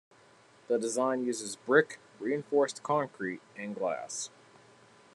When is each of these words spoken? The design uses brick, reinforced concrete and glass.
The 0.67 0.79
design 0.79 1.25
uses 1.25 1.55
brick, 1.57 1.99
reinforced 2.19 2.81
concrete 2.81 3.41
and 3.55 3.75
glass. 3.75 4.31